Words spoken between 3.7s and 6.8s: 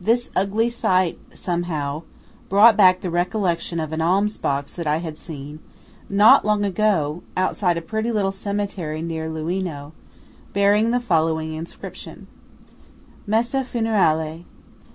of an alms box that I had seen not long